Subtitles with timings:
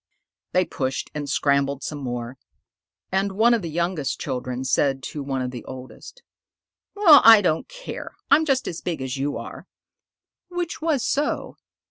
[0.53, 2.39] They pushed and scrambled some more,
[3.11, 6.23] and one of the youngest children said to one of the oldest,
[6.95, 8.15] "Well, I don't care.
[8.31, 9.67] I'm just as big as you are"
[10.47, 11.57] (which was so).